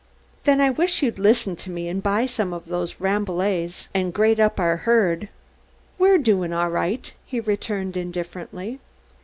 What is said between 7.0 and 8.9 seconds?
he returned, indifferently.